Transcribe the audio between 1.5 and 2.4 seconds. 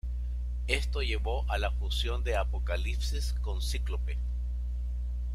la fusión de